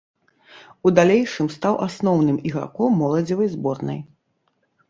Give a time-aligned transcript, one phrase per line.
[0.85, 3.99] У далейшым стаў асноўным ігракм моладзевай зборнай.